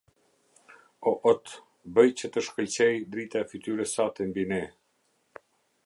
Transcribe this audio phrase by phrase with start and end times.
[1.11, 1.51] O ot,
[1.99, 4.63] bëj që të shkëlqejë drita e fytyrës sate mbi ne.